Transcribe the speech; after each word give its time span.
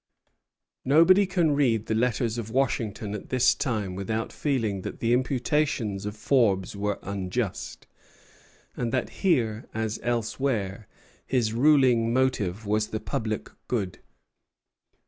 Nobody 0.83 1.27
can 1.27 1.51
read 1.53 1.85
the 1.85 1.93
letters 1.93 2.39
of 2.39 2.49
Washington 2.49 3.13
at 3.13 3.29
this 3.29 3.53
time 3.53 3.93
without 3.93 4.33
feeling 4.33 4.81
that 4.81 4.97
the 4.99 5.13
imputations 5.13 6.07
of 6.07 6.17
Forbes 6.17 6.75
were 6.75 6.97
unjust, 7.03 7.85
and 8.75 8.91
that 8.91 9.09
here, 9.21 9.67
as 9.75 9.99
elsewhere, 10.01 10.87
his 11.27 11.53
ruling 11.53 12.11
motive 12.11 12.65
was 12.65 12.87
the 12.87 12.99
public 12.99 13.51
good. 13.67 13.99